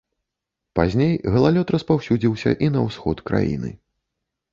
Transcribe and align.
Пазней 0.77 1.11
галалёд 1.35 1.73
распаўсюдзіўся 1.75 2.51
і 2.69 2.71
на 2.77 2.81
ўсход 2.87 3.17
краіны. 3.29 3.71